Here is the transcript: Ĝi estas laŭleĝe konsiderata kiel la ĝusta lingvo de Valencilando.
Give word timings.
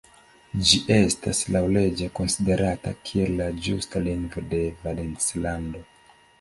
Ĝi 0.69 0.79
estas 0.95 1.41
laŭleĝe 1.57 2.09
konsiderata 2.21 2.95
kiel 3.11 3.37
la 3.43 3.51
ĝusta 3.69 4.05
lingvo 4.09 4.47
de 4.57 4.65
Valencilando. 4.83 5.87